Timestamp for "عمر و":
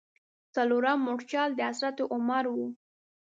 2.13-2.57